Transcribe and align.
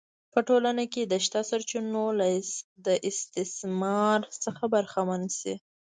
په 0.33 0.39
ټولنه 0.47 0.83
کې 0.93 1.03
د 1.05 1.13
شته 1.25 1.41
سرچینو 1.49 2.05
له 2.85 2.91
استثمار 3.09 4.19
څخه 4.43 4.63
برخمن 4.75 5.23
شي 5.39 5.53